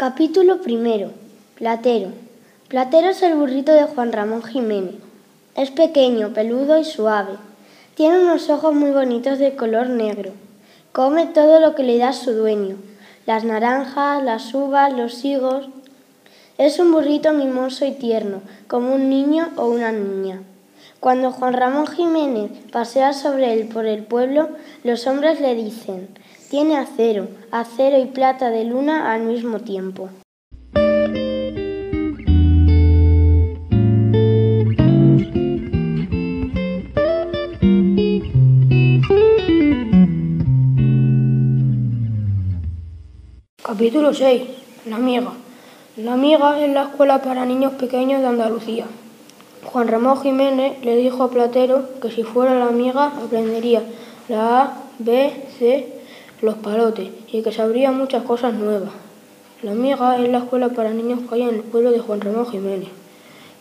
[0.00, 1.10] Capítulo primero.
[1.56, 2.08] Platero.
[2.68, 4.94] Platero es el burrito de Juan Ramón Jiménez.
[5.54, 7.34] Es pequeño, peludo y suave.
[7.96, 10.32] Tiene unos ojos muy bonitos de color negro.
[10.92, 12.76] Come todo lo que le da su dueño.
[13.26, 15.68] Las naranjas, las uvas, los higos.
[16.56, 20.40] Es un burrito mimoso y tierno, como un niño o una niña.
[21.00, 24.48] Cuando Juan Ramón Jiménez pasea sobre él por el pueblo,
[24.82, 26.08] los hombres le dicen,
[26.50, 30.08] tiene acero, acero y plata de luna al mismo tiempo.
[43.62, 44.42] Capítulo 6.
[44.86, 45.32] La miga.
[45.96, 48.86] La miga es la escuela para niños pequeños de Andalucía.
[49.66, 53.84] Juan Ramón Jiménez le dijo a Platero que si fuera la miga aprendería
[54.28, 55.99] la A, B, C,
[56.42, 58.92] los palotes y que sabría muchas cosas nuevas.
[59.62, 62.46] La miga es la escuela para niños que hay en el pueblo de Juan Ramón
[62.50, 62.88] Jiménez.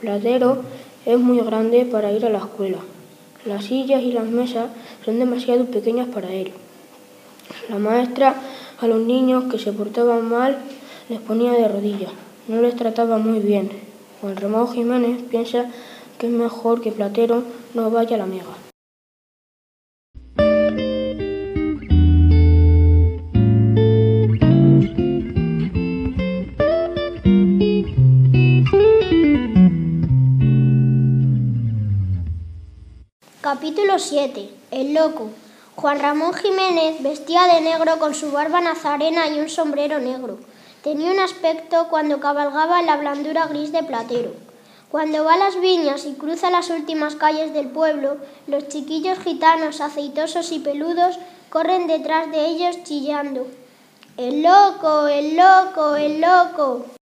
[0.00, 0.62] Platero
[1.06, 2.78] es muy grande para ir a la escuela.
[3.44, 4.70] Las sillas y las mesas
[5.04, 6.52] son demasiado pequeñas para él.
[7.68, 8.34] La maestra
[8.80, 10.58] a los niños que se portaban mal
[11.08, 12.10] les ponía de rodillas,
[12.48, 13.70] no les trataba muy bien.
[14.20, 15.66] Juan Ramón Jiménez piensa
[16.18, 17.42] que es mejor que Platero
[17.74, 18.73] no vaya a la miga.
[33.44, 34.48] Capítulo 7.
[34.70, 35.28] El loco.
[35.76, 40.38] Juan Ramón Jiménez vestía de negro con su barba nazarena y un sombrero negro.
[40.82, 44.32] Tenía un aspecto cuando cabalgaba la blandura gris de platero.
[44.90, 49.82] Cuando va a las viñas y cruza las últimas calles del pueblo, los chiquillos gitanos
[49.82, 51.18] aceitosos y peludos
[51.50, 53.46] corren detrás de ellos chillando.
[54.16, 56.86] El loco, el loco, el loco.